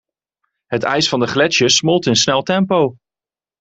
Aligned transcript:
Het 0.65 0.83
ijs 0.83 1.09
van 1.09 1.19
de 1.19 1.27
gletsjers 1.27 1.75
smolt 1.75 2.05
in 2.05 2.15
sneltempo. 2.15 2.95